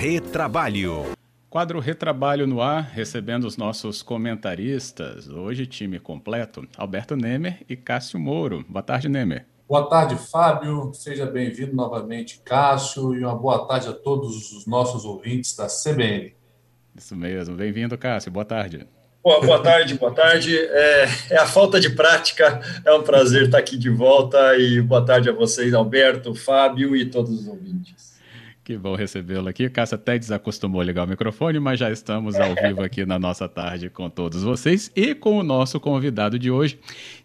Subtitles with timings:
[0.00, 1.12] Retrabalho.
[1.50, 5.28] Quadro Retrabalho no ar, recebendo os nossos comentaristas.
[5.28, 8.64] Hoje, time completo: Alberto Nemer e Cássio Moro.
[8.66, 9.44] Boa tarde, Nemer.
[9.68, 10.90] Boa tarde, Fábio.
[10.94, 16.34] Seja bem-vindo novamente, Cássio, e uma boa tarde a todos os nossos ouvintes da CBN.
[16.96, 17.54] Isso mesmo.
[17.54, 18.32] Bem-vindo, Cássio.
[18.32, 18.88] Boa tarde.
[19.22, 20.56] Boa, boa tarde, boa tarde.
[20.56, 22.62] É, é, a falta de prática.
[22.86, 27.04] É um prazer estar aqui de volta e boa tarde a vocês, Alberto, Fábio e
[27.04, 28.09] todos os ouvintes.
[28.70, 29.66] Que bom recebê-lo aqui.
[29.66, 33.48] O Cássio até desacostumou ligar o microfone, mas já estamos ao vivo aqui na nossa
[33.48, 36.78] tarde com todos vocês e com o nosso convidado de hoje,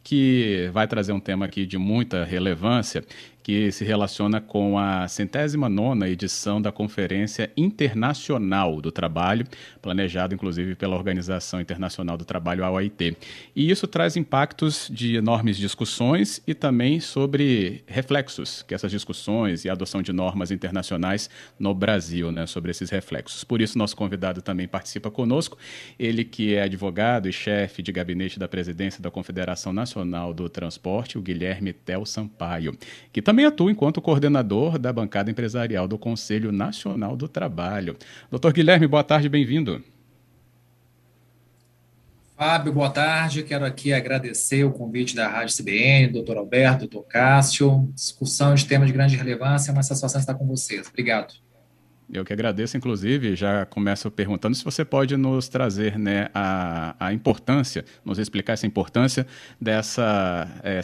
[0.04, 3.04] que vai trazer um tema aqui de muita relevância
[3.46, 9.46] que se relaciona com a centésima nona edição da Conferência Internacional do Trabalho,
[9.84, 13.16] planejado inclusive pela Organização Internacional do Trabalho, a OIT.
[13.56, 19.70] E isso traz impactos de enormes discussões e também sobre reflexos que essas discussões e
[19.70, 23.44] a adoção de normas internacionais no Brasil, né, sobre esses reflexos.
[23.44, 25.56] Por isso, nosso convidado também participa conosco,
[26.00, 31.16] ele que é advogado e chefe de gabinete da presidência da Confederação Nacional do Transporte,
[31.16, 32.76] o Guilherme Tel Sampaio,
[33.14, 37.98] que também também atua enquanto coordenador da bancada empresarial do Conselho Nacional do Trabalho.
[38.32, 39.84] Doutor Guilherme, boa tarde, bem-vindo.
[42.38, 43.44] Fábio, boa tarde.
[43.44, 47.90] Quero aqui agradecer o convite da Rádio CBN, doutor Alberto, doutor Cássio.
[47.94, 50.88] Discussão de tema de grande relevância, é uma satisfação estar com vocês.
[50.88, 51.34] Obrigado.
[52.12, 57.12] Eu que agradeço, inclusive, já começo perguntando se você pode nos trazer né, a, a
[57.12, 59.26] importância, nos explicar essa importância
[59.60, 60.82] dessa é,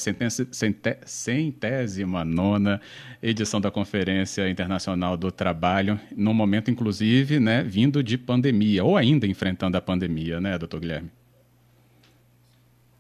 [1.06, 2.82] centésima nona
[3.22, 9.28] edição da Conferência Internacional do Trabalho, num momento, inclusive, né, vindo de pandemia, ou ainda
[9.28, 11.12] enfrentando a pandemia, né, doutor Guilherme?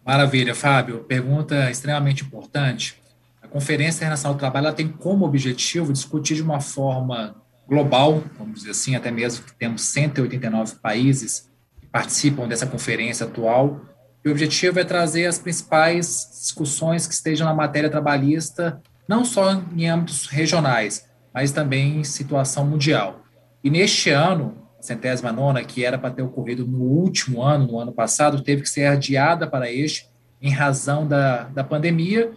[0.06, 1.00] Maravilha, Fábio.
[1.00, 3.02] Pergunta extremamente importante.
[3.42, 8.72] A Conferência Internacional do Trabalho tem como objetivo discutir de uma forma global, vamos dizer
[8.72, 13.82] assim, até mesmo que temos 189 países que participam dessa conferência atual.
[14.24, 19.62] E o objetivo é trazer as principais discussões que estejam na matéria trabalhista, não só
[19.76, 23.22] em âmbitos regionais, mas também em situação mundial.
[23.64, 27.80] E neste ano, a centésima nona, que era para ter ocorrido no último ano, no
[27.80, 30.10] ano passado, teve que ser adiada para este
[30.42, 32.32] em razão da, da pandemia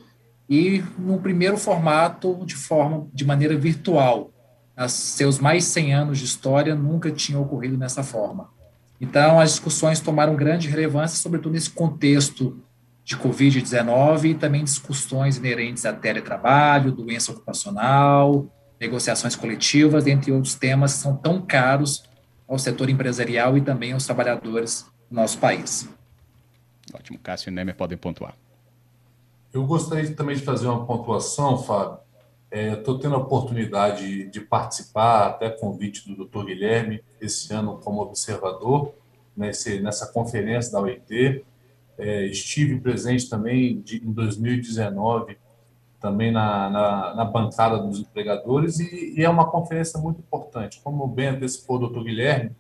[0.49, 4.31] e no primeiro formato de forma de maneira virtual,
[4.77, 8.49] nos seus mais 100 anos de história, nunca tinha ocorrido dessa forma.
[9.01, 12.61] Então, as discussões tomaram grande relevância, sobretudo nesse contexto
[13.05, 18.47] de Covid-19 e também discussões inerentes a teletrabalho, doença ocupacional,
[18.81, 22.05] negociações coletivas, entre outros temas que são tão caros
[22.49, 25.89] ao setor empresarial e também aos trabalhadores do nosso país.
[26.93, 27.19] Ótimo.
[27.19, 28.35] Cássio e Nemer podem pontuar.
[29.53, 31.99] Eu gostaria também de fazer uma pontuação, Fábio,
[32.55, 36.45] Estou é, tendo a oportunidade de participar, até convite do Dr.
[36.45, 38.95] Guilherme, esse ano como observador
[39.37, 41.45] nesse, nessa conferência da OIT.
[41.99, 45.37] É, estive presente também de, em 2019,
[46.01, 50.81] também na, na, na, bancada dos empregadores, e, e, é uma conferência muito importante.
[50.85, 52.05] Como bem antecipou o Dr.
[52.05, 52.53] Guilherme,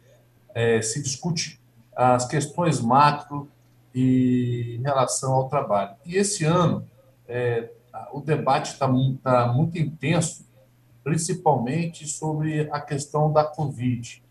[0.53, 1.61] é, se discute
[1.95, 3.49] as questões macro
[3.95, 5.95] e em relação ao trabalho.
[6.05, 6.85] E esse ano,
[7.29, 7.71] é,
[8.13, 8.89] o debate está
[9.23, 10.47] tá muito intenso,
[11.03, 14.23] principalmente sobre a questão da Covid.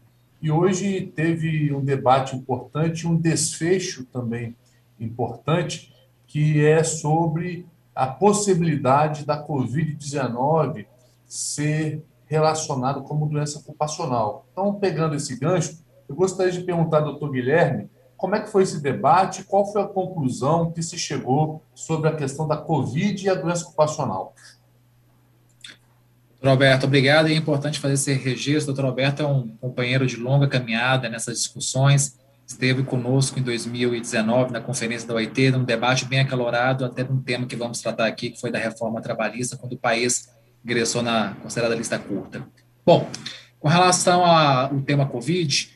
[0.41, 4.55] E hoje teve um debate importante, um desfecho também
[4.99, 5.93] importante,
[6.27, 7.65] que é sobre
[7.95, 10.85] a possibilidade da Covid-19
[11.25, 14.45] ser relacionado como doença ocupacional.
[14.51, 17.89] Então, pegando esse gancho, eu gostaria de perguntar ao doutor Guilherme
[18.23, 19.43] como é que foi esse debate?
[19.43, 23.65] Qual foi a conclusão que se chegou sobre a questão da Covid e a doença
[23.65, 24.33] ocupacional?
[26.41, 27.27] Alberto, obrigado.
[27.27, 28.67] é importante fazer esse registro.
[28.67, 32.17] Doutor Alberto é um companheiro de longa caminhada nessas discussões.
[32.47, 37.45] Esteve conosco em 2019 na conferência da OIT, num debate bem acalorado, até um tema
[37.45, 40.29] que vamos tratar aqui, que foi da reforma trabalhista, quando o país
[40.63, 42.47] ingressou na considerada lista curta.
[42.85, 43.05] Bom,
[43.59, 45.73] com relação ao tema Covid,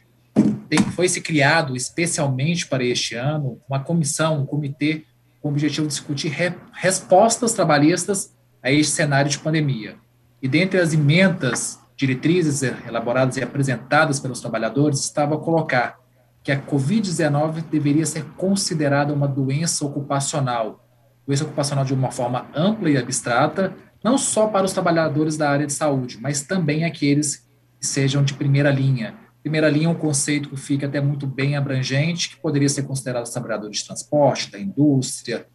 [0.70, 5.04] tem, foi se criado especialmente para este ano uma comissão, um comitê
[5.42, 9.96] com o objetivo de discutir re, respostas trabalhistas a este cenário de pandemia.
[10.42, 15.98] E dentre as imentas diretrizes elaboradas e apresentadas pelos trabalhadores estava colocar
[16.44, 20.86] que a Covid-19 deveria ser considerada uma doença ocupacional,
[21.26, 23.74] doença ocupacional de uma forma ampla e abstrata,
[24.04, 27.48] não só para os trabalhadores da área de saúde, mas também aqueles
[27.80, 29.16] que sejam de primeira linha,
[29.48, 33.24] Primeira linha é um conceito que fica até muito bem abrangente, que poderia ser considerado
[33.24, 35.48] os trabalhadores de transporte, da indústria,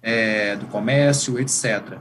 [0.00, 1.98] é, do comércio, etc.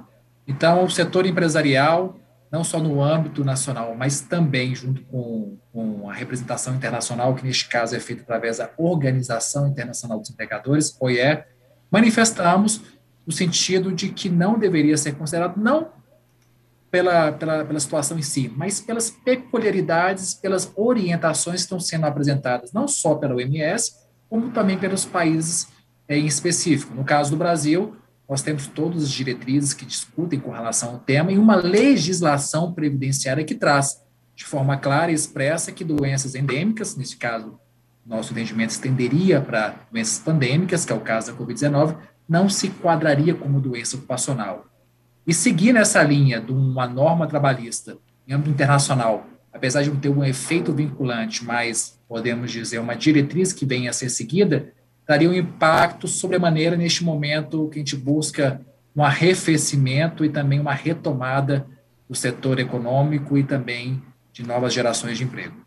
[0.47, 2.15] Então, o setor empresarial
[2.51, 7.67] não só no âmbito nacional, mas também junto com, com a representação internacional, que neste
[7.67, 11.43] caso é feita através da Organização Internacional dos Empregadores, OIE,
[11.89, 12.83] manifestamos
[13.25, 15.89] no sentido de que não deveria ser considerado, não
[16.91, 22.73] pela, pela, pela situação em si, mas pelas peculiaridades, pelas orientações que estão sendo apresentadas,
[22.73, 23.93] não só pela OMS,
[24.29, 25.69] como também pelos países
[26.07, 26.93] é, em específico.
[26.93, 27.95] No caso do Brasil,
[28.27, 33.43] nós temos todas as diretrizes que discutem com relação ao tema e uma legislação previdenciária
[33.43, 34.01] que traz
[34.35, 37.59] de forma clara e expressa que doenças endêmicas, nesse caso,
[38.05, 41.95] nosso entendimento estenderia para doenças pandêmicas, que é o caso da Covid-19,
[42.27, 44.65] não se quadraria como doença ocupacional.
[45.31, 47.97] E seguir nessa linha de uma norma trabalhista
[48.27, 53.53] em âmbito internacional, apesar de não ter um efeito vinculante, mas podemos dizer uma diretriz
[53.53, 54.73] que venha a ser seguida,
[55.05, 58.59] traria um impacto sobre a maneira neste momento que a gente busca
[58.93, 61.65] um arrefecimento e também uma retomada
[62.09, 65.65] do setor econômico e também de novas gerações de emprego.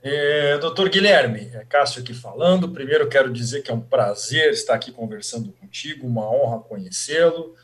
[0.00, 2.68] É, doutor Guilherme, é Cássio aqui falando.
[2.68, 7.56] Primeiro quero dizer que é um prazer estar aqui conversando contigo, uma honra conhecê-lo.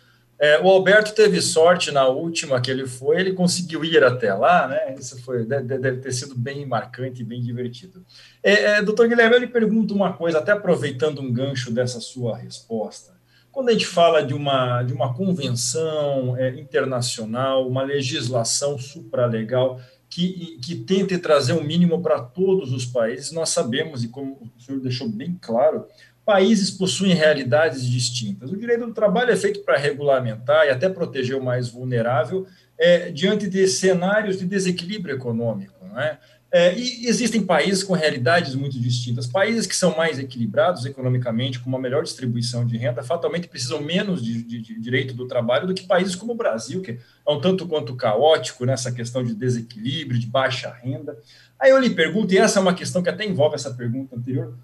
[0.43, 4.67] É, o Alberto teve sorte na última que ele foi, ele conseguiu ir até lá,
[4.67, 4.93] né?
[4.99, 8.05] Isso foi, deve, deve ter sido bem marcante e bem divertido.
[8.43, 12.37] É, é, doutor Guilherme, eu lhe pergunto uma coisa, até aproveitando um gancho dessa sua
[12.37, 13.13] resposta.
[13.53, 19.79] Quando a gente fala de uma, de uma convenção é, internacional, uma legislação supralegal
[20.11, 24.61] que, que tente trazer um mínimo para todos os países, nós sabemos, e como o
[24.61, 25.87] senhor deixou bem claro,
[26.25, 28.51] países possuem realidades distintas.
[28.51, 32.47] O direito do trabalho é feito para regulamentar e até proteger o mais vulnerável
[32.79, 35.75] é, diante de cenários de desequilíbrio econômico.
[35.85, 36.19] Não é?
[36.55, 39.27] É, e existem países com realidades muito distintas.
[39.27, 44.23] Países que são mais equilibrados economicamente, com uma melhor distribuição de renda, fatalmente precisam menos
[44.23, 47.41] de, de, de, direito do trabalho do que países como o Brasil, que é um
[47.41, 51.17] tanto quanto caótico nessa questão de desequilíbrio, de baixa renda.
[51.59, 54.55] Aí eu lhe pergunto, e essa é uma questão que até envolve essa pergunta anterior,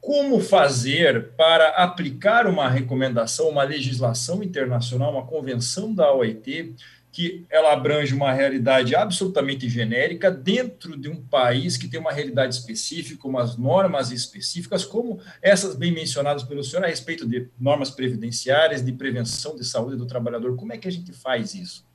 [0.00, 6.74] como fazer para aplicar uma recomendação, uma legislação internacional, uma convenção da OIT,
[7.10, 12.54] que ela abrange uma realidade absolutamente genérica dentro de um país que tem uma realidade
[12.54, 18.84] específica, umas normas específicas, como essas bem mencionadas pelo senhor a respeito de normas previdenciárias,
[18.84, 20.54] de prevenção de saúde do trabalhador.
[20.54, 21.87] Como é que a gente faz isso?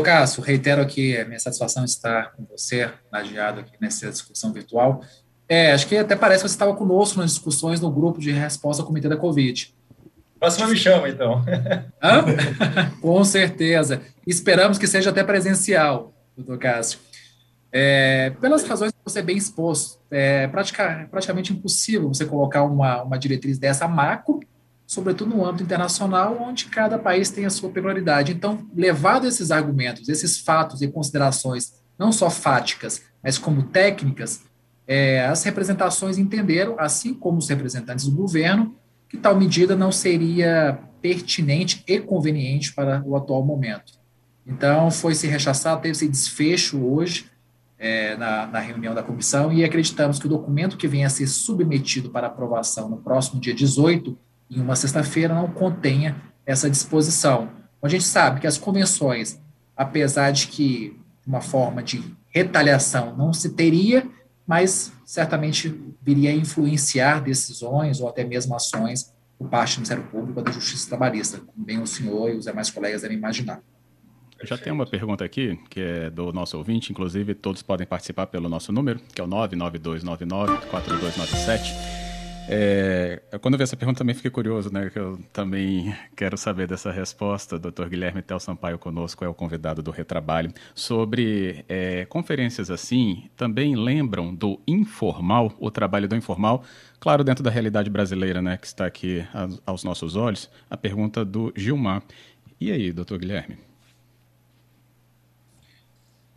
[0.00, 5.02] Doutor Cássio, reitero aqui a minha satisfação estar com você, lajeado aqui nessa discussão virtual.
[5.46, 8.82] É, acho que até parece que você estava conosco nas discussões no grupo de resposta
[8.82, 9.74] ao Comitê da Covid.
[10.38, 11.44] Próxima me chama, então.
[13.02, 14.00] Com certeza.
[14.26, 16.98] Esperamos que seja até presencial, doutor Cássio.
[17.70, 23.58] É, pelas razões que você bem expôs, é praticamente impossível você colocar uma, uma diretriz
[23.58, 24.40] dessa macro
[24.90, 28.32] sobretudo no âmbito internacional, onde cada país tem a sua peculiaridade.
[28.32, 34.42] Então, levado esses argumentos, esses fatos e considerações, não só fáticas, mas como técnicas,
[34.88, 38.74] é, as representações entenderam, assim como os representantes do governo,
[39.08, 43.92] que tal medida não seria pertinente e conveniente para o atual momento.
[44.44, 47.30] Então, foi se rechaçado, teve esse desfecho hoje
[47.78, 51.28] é, na, na, reunião da comissão e acreditamos que o documento que venha a ser
[51.28, 54.18] submetido para aprovação no próximo dia 18
[54.50, 57.50] em uma sexta-feira não contenha essa disposição.
[57.82, 59.40] A gente sabe que as convenções,
[59.76, 64.06] apesar de que uma forma de retaliação não se teria,
[64.46, 70.40] mas certamente viria a influenciar decisões ou até mesmo ações por parte do Ministério Público
[70.40, 73.62] ou da Justiça Trabalhista, como bem o senhor e os demais colegas devem imaginar.
[74.38, 78.26] Eu já tenho uma pergunta aqui, que é do nosso ouvinte, inclusive todos podem participar
[78.26, 82.09] pelo nosso número, que é o 99299 4297.
[82.52, 84.90] É, quando eu vi essa pergunta também fiquei curioso, né?
[84.90, 87.60] Que eu também quero saber dessa resposta.
[87.60, 87.86] Dr.
[87.88, 90.52] Guilherme Tel Sampaio conosco é o convidado do Retrabalho.
[90.74, 96.64] Sobre é, conferências assim, também lembram do informal, o trabalho do informal,
[96.98, 98.56] claro, dentro da realidade brasileira, né?
[98.56, 99.24] Que está aqui
[99.64, 100.50] aos nossos olhos.
[100.68, 102.02] A pergunta do Gilmar.
[102.60, 103.69] E aí, doutor Guilherme?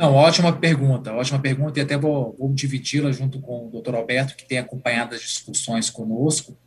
[0.03, 4.36] Não, ótima pergunta, ótima pergunta, e até vou, vou dividi-la junto com o doutor Alberto,
[4.36, 6.57] que tem acompanhado as discussões conosco.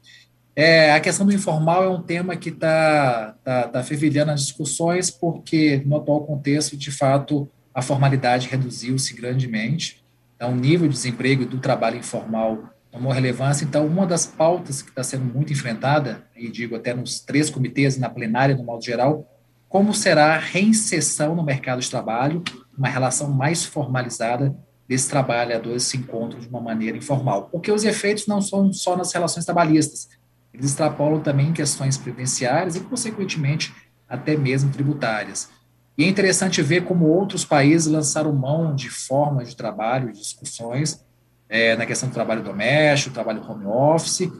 [0.54, 5.10] É, a questão do informal é um tema que está tá, tá fervilhando as discussões,
[5.10, 10.02] porque no atual contexto, de fato, a formalidade reduziu-se grandemente,
[10.34, 13.66] então o nível de desemprego e do trabalho informal tomou relevância.
[13.66, 17.98] Então, uma das pautas que está sendo muito enfrentada, e digo até nos três comitês
[17.98, 19.30] na plenária, no modo geral,
[19.68, 22.42] como será a reinserção no mercado de trabalho
[22.76, 24.56] uma relação mais formalizada
[24.88, 27.48] desses trabalhadores se encontram de uma maneira informal.
[27.50, 30.08] Porque os efeitos não são só nas relações trabalhistas,
[30.52, 33.74] eles extrapolam também questões previdenciárias e, consequentemente,
[34.08, 35.50] até mesmo tributárias.
[35.98, 41.04] E é interessante ver como outros países lançaram mão de formas de trabalho, de discussões,
[41.48, 44.30] é, na questão do trabalho doméstico, trabalho home office.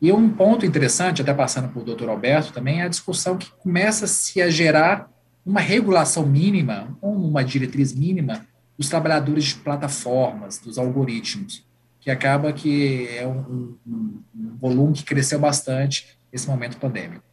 [0.00, 4.40] E um ponto interessante, até passando o doutor Alberto também, é a discussão que começa-se
[4.42, 5.08] a gerar
[5.44, 8.46] uma regulação mínima, uma diretriz mínima,
[8.76, 11.64] dos trabalhadores de plataformas, dos algoritmos,
[12.00, 17.24] que acaba que é um, um, um volume que cresceu bastante nesse momento pandêmico.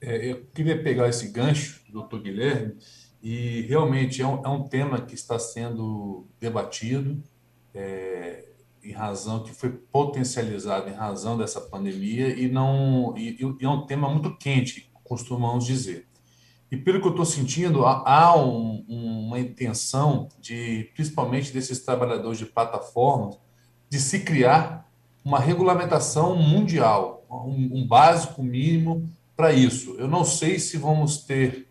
[0.00, 2.74] É, eu queria pegar esse gancho do doutor Guilherme,
[3.22, 7.22] e realmente é um, é um tema que está sendo debatido,
[7.74, 8.44] é,
[8.82, 13.84] em razão que foi potencializado em razão dessa pandemia e não e, e é um
[13.84, 16.07] tema muito quente, costumamos dizer.
[16.70, 22.46] E pelo que eu estou sentindo, há um, uma intenção de, principalmente desses trabalhadores de
[22.46, 23.38] plataformas,
[23.88, 24.86] de se criar
[25.24, 29.94] uma regulamentação mundial, um, um básico mínimo para isso.
[29.98, 31.68] Eu não sei se vamos ter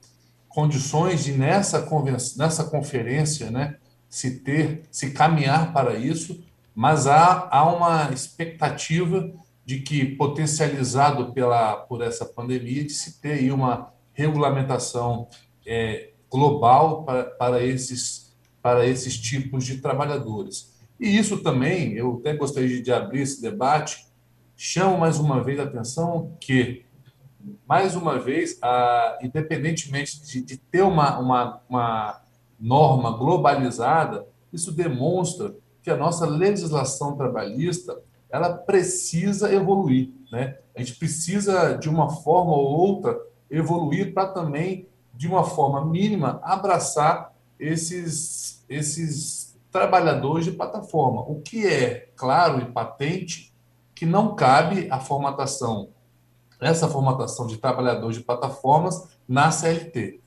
[0.48, 1.88] condições de nessa
[2.36, 3.78] nessa conferência, né,
[4.10, 9.32] se ter, se caminhar para isso, mas há, há uma expectativa
[9.66, 15.28] de que potencializado pela por essa pandemia de se ter aí uma regulamentação
[15.66, 20.76] é, global para, para, esses, para esses tipos de trabalhadores.
[21.00, 24.08] E isso também, eu até gostaria de abrir esse debate,
[24.56, 26.84] chamo mais uma vez a atenção que,
[27.70, 32.22] mais uma vez, a, independentemente de, de ter uma, uma, uma
[32.60, 40.58] norma globalizada, isso demonstra que a nossa legislação trabalhista ela precisa evoluir, né?
[40.76, 43.18] A gente precisa de uma forma ou outra
[43.50, 51.22] evoluir para também, de uma forma mínima, abraçar esses, esses trabalhadores de plataforma.
[51.22, 53.54] O que é claro e patente
[53.96, 55.90] que não cabe a formatação,
[56.62, 60.20] essa formatação de trabalhadores de plataformas na CLT.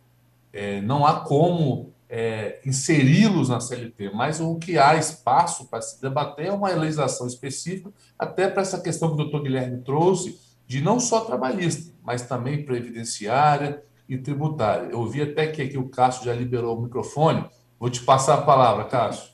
[0.52, 6.00] É, não há como é, inseri-los na CLT, mas o que há espaço para se
[6.02, 10.80] debater é uma legislação específica, até para essa questão que o doutor Guilherme trouxe, de
[10.80, 14.90] não só trabalhista, mas também previdenciária e tributária.
[14.90, 17.44] Eu vi até que aqui o Cássio já liberou o microfone.
[17.78, 19.30] Vou te passar a palavra, Cássio.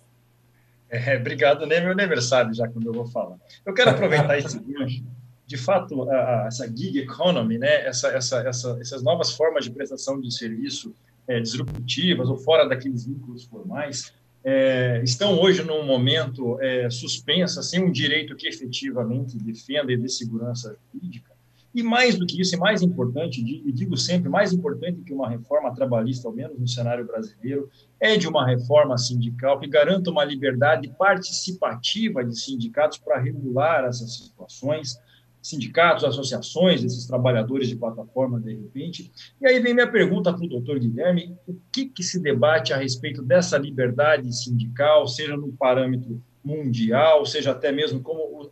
[0.88, 1.92] É, obrigado, Nemer.
[1.92, 3.36] O Nemer sabe já quando eu vou falar.
[3.64, 5.04] Eu quero aproveitar esse gancho.
[5.46, 9.70] De fato, a, a, essa gig economy, né, essa, essa, essa, essas novas formas de
[9.70, 10.94] prestação de serviço
[11.26, 14.12] é, disruptivas ou fora daqueles vínculos formais,
[14.44, 20.08] é, estão hoje num momento é, suspensa, sem um direito que efetivamente defenda e dê
[20.08, 21.35] segurança jurídica.
[21.76, 25.28] E mais do que isso, e mais importante, e digo sempre, mais importante que uma
[25.28, 27.68] reforma trabalhista, ao menos no cenário brasileiro,
[28.00, 34.16] é de uma reforma sindical que garanta uma liberdade participativa de sindicatos para regular essas
[34.16, 34.98] situações,
[35.42, 39.12] sindicatos, associações desses trabalhadores de plataforma, de repente.
[39.38, 42.78] E aí vem minha pergunta para o doutor Guilherme: o que, que se debate a
[42.78, 48.50] respeito dessa liberdade sindical, seja no parâmetro mundial, seja até mesmo como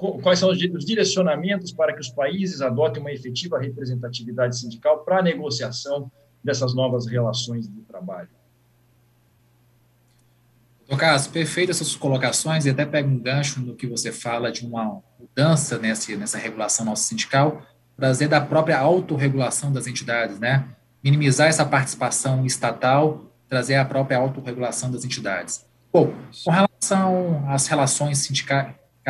[0.00, 5.22] quais são os direcionamentos para que os países adotem uma efetiva representatividade sindical para a
[5.22, 6.10] negociação
[6.42, 8.28] dessas novas relações de trabalho?
[10.90, 15.00] Lucas, perfeitas essas colocações e até pego um gancho no que você fala de uma
[15.18, 17.62] mudança nessa, nessa regulação nossa sindical,
[17.96, 20.66] trazer da própria autorregulação das entidades, né?
[21.04, 25.64] Minimizar essa participação estatal, trazer a própria autorregulação das entidades.
[25.92, 26.12] Bom,
[26.44, 28.18] com relação às relações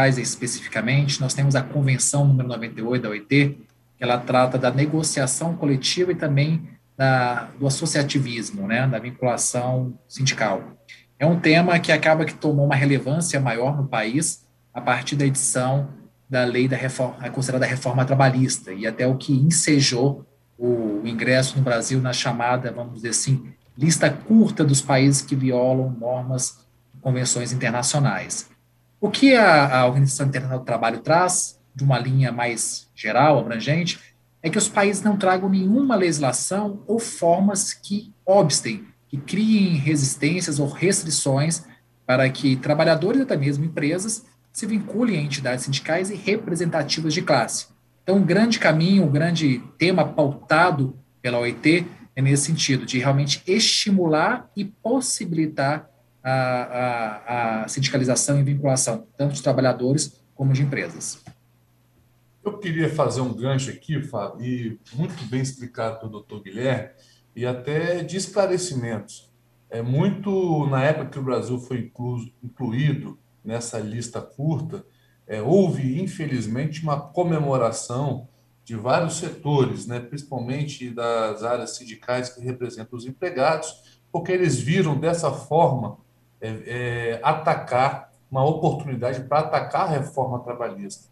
[0.09, 3.59] especificamente, nós temos a Convenção número 98 da OIT,
[3.97, 10.77] que ela trata da negociação coletiva e também da, do associativismo, né, da vinculação sindical
[11.21, 14.43] é um tema que acaba que tomou uma relevância maior no país
[14.73, 15.91] a partir da edição
[16.29, 20.25] da lei da reforma, considerada reforma trabalhista, e até o que ensejou
[20.59, 25.95] o ingresso no Brasil na chamada, vamos dizer assim, lista curta dos países que violam
[26.01, 26.61] normas
[26.95, 28.49] e convenções internacionais.
[29.01, 33.99] O que a, a Organização Internacional do Trabalho traz, de uma linha mais geral, abrangente,
[34.43, 40.59] é que os países não tragam nenhuma legislação ou formas que obstem que criem resistências
[40.61, 41.65] ou restrições
[42.07, 47.69] para que trabalhadores, até mesmo empresas, se vinculem a entidades sindicais e representativas de classe.
[48.03, 53.43] Então, um grande caminho, um grande tema pautado pela OIT é nesse sentido, de realmente
[53.47, 55.90] estimular e possibilitar
[56.23, 61.23] a, a, a sindicalização e vinculação, tanto de trabalhadores como de empresas.
[62.43, 66.91] Eu queria fazer um gancho aqui, Fábio, e muito bem explicado pelo doutor Guilherme,
[67.37, 69.31] e até de esclarecimentos.
[69.69, 74.85] É muito na época que o Brasil foi incluso, incluído nessa lista curta,
[75.27, 78.27] é, houve infelizmente uma comemoração
[78.65, 84.99] de vários setores, né, principalmente das áreas sindicais que representam os empregados, porque eles viram
[84.99, 85.99] dessa forma
[86.41, 91.09] é, é, atacar uma oportunidade para atacar a reforma trabalhista.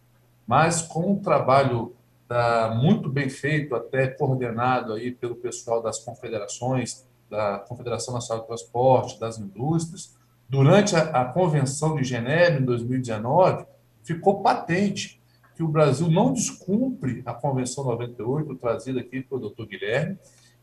[0.47, 1.95] Mas com um trabalho
[2.29, 8.49] da, muito bem feito, até coordenado aí pelo pessoal das confederações, da Confederação Nacional de
[8.49, 10.17] Transporte, das indústrias,
[10.49, 13.67] durante a, a Convenção de Genebra, em 2019,
[14.03, 15.21] ficou patente
[15.55, 20.17] que o Brasil não descumpre a Convenção 98, trazida aqui pelo doutor Guilherme,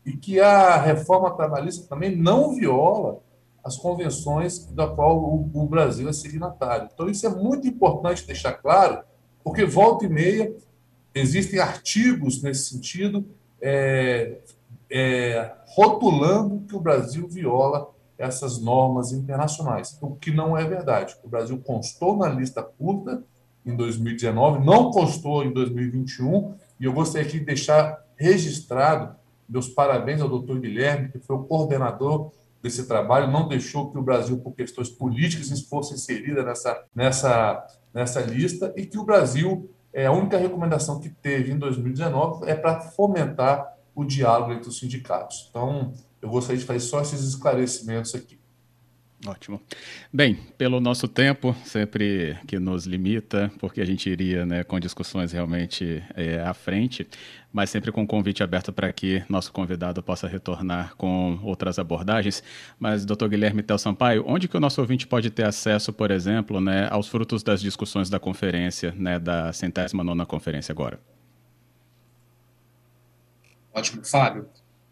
[0.04, 3.20] e que a reforma trabalhista também não viola
[3.66, 6.88] as convenções da qual o, o Brasil é signatário.
[6.94, 9.02] Então, isso é muito importante deixar claro,
[9.42, 10.54] porque volta e meia
[11.12, 13.26] existem artigos nesse sentido,
[13.60, 14.38] é,
[14.88, 21.16] é, rotulando que o Brasil viola essas normas internacionais, o que não é verdade.
[21.24, 23.24] O Brasil constou na lista curta
[23.64, 29.16] em 2019, não constou em 2021, e eu gostaria de deixar registrado
[29.48, 32.30] meus parabéns ao doutor Guilherme, que foi o coordenador
[32.66, 38.20] desse trabalho, não deixou que o Brasil, por questões políticas, fosse inserida nessa, nessa, nessa
[38.20, 42.80] lista e que o Brasil, é, a única recomendação que teve em 2019 é para
[42.80, 45.46] fomentar o diálogo entre os sindicatos.
[45.48, 48.38] Então, eu gostaria de fazer só esses esclarecimentos aqui.
[49.24, 49.60] Ótimo.
[50.12, 55.32] Bem, pelo nosso tempo, sempre que nos limita, porque a gente iria né, com discussões
[55.32, 57.08] realmente é, à frente,
[57.50, 62.42] mas sempre com um convite aberto para que nosso convidado possa retornar com outras abordagens.
[62.78, 66.60] Mas, doutor Guilherme Tel Sampaio, onde que o nosso ouvinte pode ter acesso, por exemplo,
[66.60, 71.00] né, aos frutos das discussões da conferência, né, da centésima nona conferência agora?
[73.72, 74.46] Ótimo, Fábio.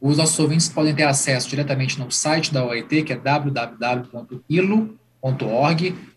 [0.07, 4.35] Os nossos ouvintes podem ter acesso diretamente no site da OIT, que é www.ilo.org,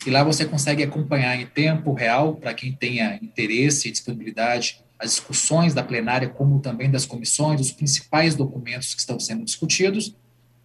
[0.05, 5.11] e lá você consegue acompanhar em tempo real, para quem tenha interesse e disponibilidade, as
[5.11, 10.13] discussões da plenária, como também das comissões, os principais documentos que estão sendo discutidos,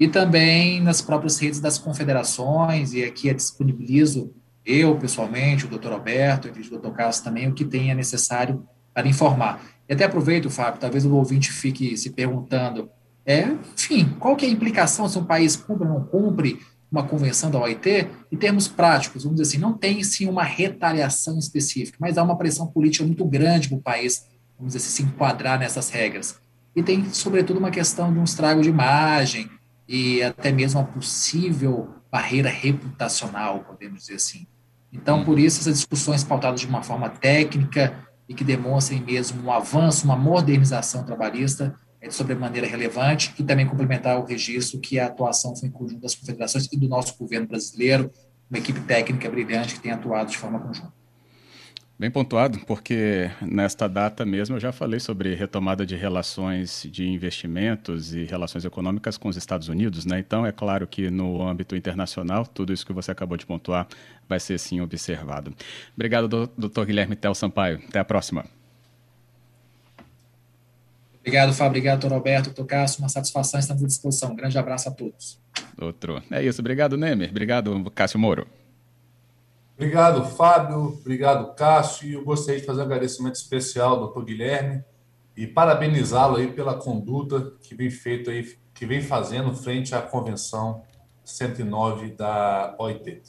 [0.01, 4.35] e também nas próprias redes das confederações, e aqui disponibilizo
[4.67, 9.07] eu, pessoalmente, o doutor Alberto, e o doutor Carlos também, o que tenha necessário para
[9.07, 9.65] informar.
[9.89, 12.91] E até aproveito, Fábio, talvez o ouvinte fique se perguntando
[13.25, 13.43] é,
[13.77, 17.51] enfim, qual que é a implicação se um país cumpre ou não cumpre uma convenção
[17.51, 18.09] da OIT?
[18.31, 22.37] Em termos práticos, vamos dizer assim, não tem sim uma retaliação específica, mas há uma
[22.37, 24.27] pressão política muito grande para o país,
[24.59, 26.41] vamos dizer assim, se enquadrar nessas regras.
[26.75, 29.49] E tem, sobretudo, uma questão de um estrago de imagem
[29.87, 34.47] e até mesmo uma possível barreira reputacional, podemos dizer assim.
[34.93, 37.95] Então, por isso, essas discussões pautadas de uma forma técnica
[38.29, 41.75] e que demonstrem mesmo um avanço, uma modernização trabalhista,
[42.09, 46.15] de sobremaneira relevante e também complementar o registro que a atuação foi em conjunto das
[46.15, 48.11] confederações e do nosso governo brasileiro,
[48.51, 50.93] uma equipe técnica brilhante que tem atuado de forma conjunta.
[51.99, 58.13] Bem pontuado, porque nesta data mesmo eu já falei sobre retomada de relações de investimentos
[58.13, 60.19] e relações econômicas com os Estados Unidos, né?
[60.19, 63.87] Então é claro que no âmbito internacional tudo isso que você acabou de pontuar
[64.29, 65.55] vai ser sim observado.
[65.95, 67.81] Obrigado, doutor Guilherme Tel Sampaio.
[67.89, 68.47] Até a próxima.
[71.23, 71.71] Obrigado, Fábio.
[71.71, 72.99] Obrigado, doutor Alberto, doutor Cássio.
[72.99, 74.33] Uma satisfação, estamos à disposição.
[74.33, 75.41] Um grande abraço a todos.
[75.81, 76.21] Outro.
[76.33, 76.61] É isso.
[76.61, 77.31] Obrigado, Nemer.
[77.31, 78.45] Obrigado, Cássio Moro.
[79.77, 80.99] Obrigado, Fábio.
[81.01, 82.09] Obrigado, Cássio.
[82.09, 84.85] E eu gostaria de fazer um agradecimento especial ao doutor Guilherme
[85.37, 90.83] e parabenizá-lo aí pela conduta que vem feito aí, que vem fazendo frente à Convenção
[91.25, 93.23] 109 da OIT.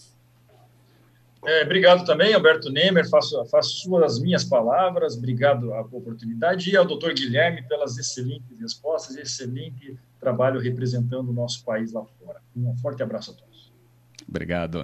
[1.46, 6.86] É, obrigado também, Alberto Nemer, faço, faço suas minhas palavras, obrigado a oportunidade, e ao
[6.86, 12.40] doutor Guilherme pelas excelentes respostas, excelente trabalho representando o nosso país lá fora.
[12.56, 13.74] Um forte abraço a todos.
[14.28, 14.80] Obrigado.